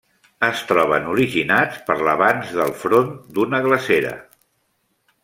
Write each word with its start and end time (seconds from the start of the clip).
Es 0.45 0.61
troben 0.69 1.05
originats 1.15 1.77
per 1.89 1.97
l’avanç 2.07 2.55
del 2.61 2.73
front 2.85 3.13
d’una 3.37 3.61
glacera. 3.67 4.15